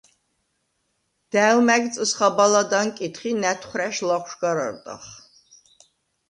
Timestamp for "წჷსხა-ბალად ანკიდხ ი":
1.93-3.31